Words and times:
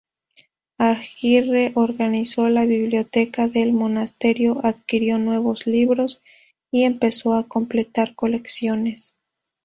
Agirre 0.79 1.73
organizó 1.75 2.49
la 2.49 2.65
biblioteca 2.65 3.47
del 3.47 3.71
monasterio, 3.71 4.59
adquirió 4.65 5.19
nuevos 5.19 5.67
libros 5.67 6.23
y 6.71 6.85
empezó 6.85 7.35
a 7.35 7.43
completar 7.47 8.15
colecciones. 8.15 9.15